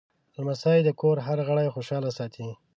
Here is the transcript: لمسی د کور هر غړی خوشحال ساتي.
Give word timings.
لمسی 0.37 0.79
د 0.83 0.89
کور 1.01 1.17
هر 1.27 1.37
غړی 1.47 1.67
خوشحال 1.75 2.03
ساتي. 2.17 2.47